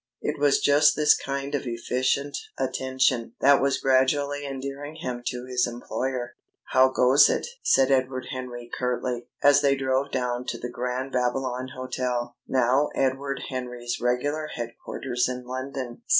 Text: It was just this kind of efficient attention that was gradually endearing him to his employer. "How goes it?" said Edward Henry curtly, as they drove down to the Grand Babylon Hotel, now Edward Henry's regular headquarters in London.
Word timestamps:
It 0.19 0.39
was 0.39 0.57
just 0.61 0.95
this 0.95 1.15
kind 1.15 1.53
of 1.53 1.67
efficient 1.67 2.35
attention 2.57 3.33
that 3.39 3.61
was 3.61 3.77
gradually 3.77 4.47
endearing 4.47 4.95
him 4.95 5.21
to 5.27 5.45
his 5.45 5.67
employer. 5.67 6.35
"How 6.71 6.89
goes 6.89 7.29
it?" 7.29 7.45
said 7.61 7.91
Edward 7.91 8.29
Henry 8.31 8.67
curtly, 8.75 9.27
as 9.43 9.61
they 9.61 9.75
drove 9.75 10.09
down 10.09 10.45
to 10.45 10.57
the 10.57 10.69
Grand 10.71 11.11
Babylon 11.11 11.67
Hotel, 11.75 12.35
now 12.47 12.89
Edward 12.95 13.41
Henry's 13.49 14.01
regular 14.01 14.47
headquarters 14.47 15.29
in 15.29 15.45
London. 15.45 16.01